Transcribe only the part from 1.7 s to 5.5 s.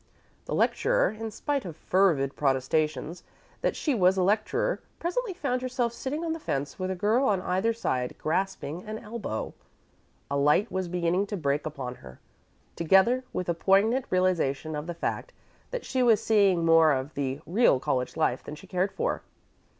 fervid protestations that she was a lecturer, presently